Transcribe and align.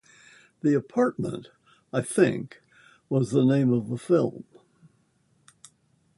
"The 0.61 0.73
Apartment", 0.73 1.51
I 1.93 2.01
think, 2.01 2.63
was 3.07 3.29
the 3.29 3.45
name 3.45 3.71
of 3.71 3.89
the 3.89 3.99
film. 3.99 4.45